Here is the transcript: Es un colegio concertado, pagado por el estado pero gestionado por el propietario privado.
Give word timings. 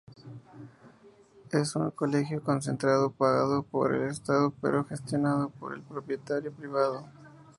Es 1.51 1.75
un 1.75 1.91
colegio 1.91 2.41
concertado, 2.41 3.11
pagado 3.11 3.61
por 3.61 3.93
el 3.93 4.07
estado 4.09 4.51
pero 4.59 4.83
gestionado 4.83 5.49
por 5.51 5.75
el 5.75 5.83
propietario 5.83 6.51
privado. 6.51 7.05